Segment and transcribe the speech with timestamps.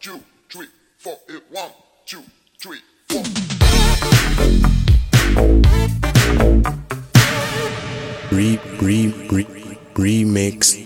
[0.00, 0.18] two,
[0.50, 0.66] three,
[0.96, 1.18] four.
[1.28, 1.70] It one,
[2.06, 2.22] two,
[2.58, 2.78] three,
[3.10, 3.22] four.
[8.32, 9.44] Re, re, re,
[9.94, 10.80] remix.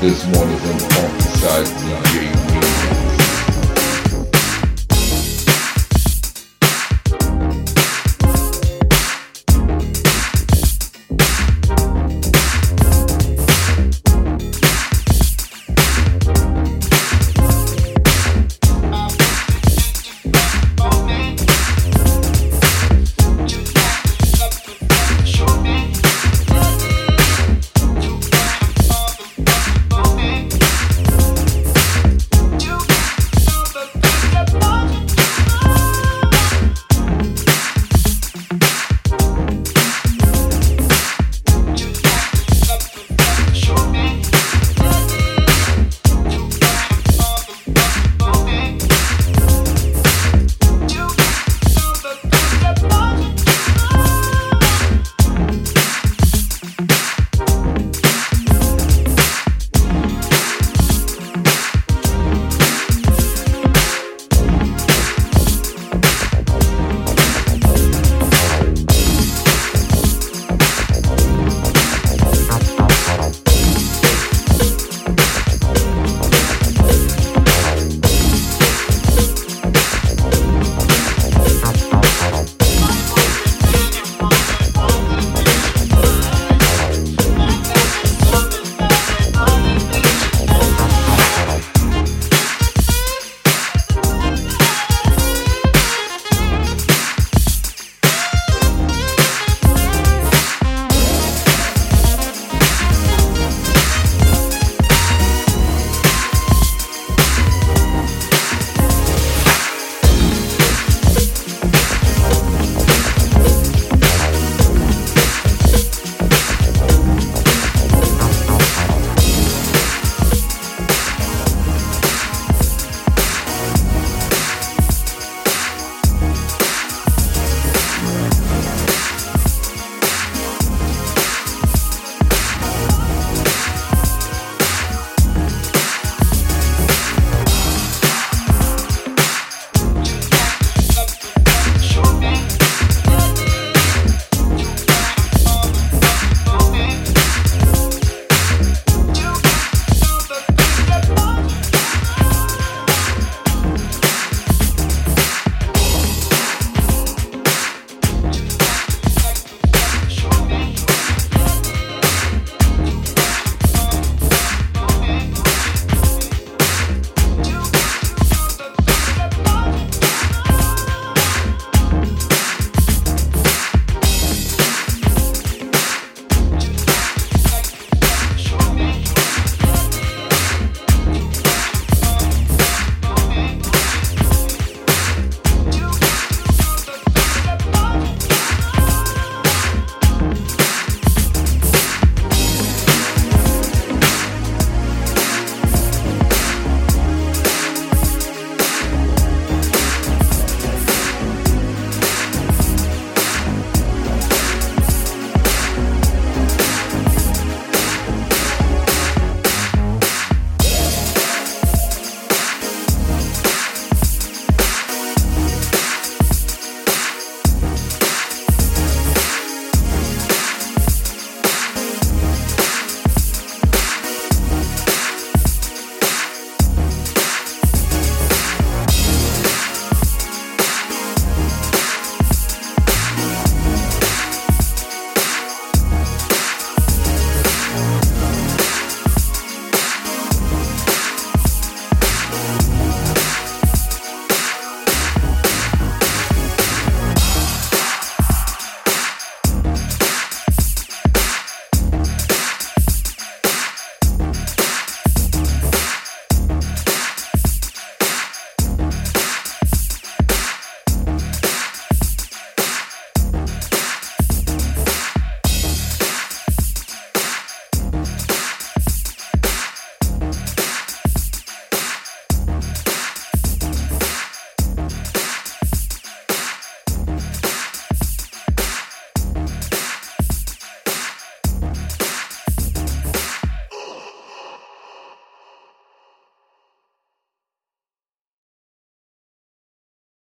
[0.00, 2.51] This one is an officer, yeah.